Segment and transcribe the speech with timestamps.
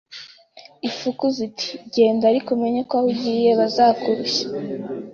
[0.87, 4.45] Ifuku ziti: "Genda ariko umenye ko aho ugiye bazakurushya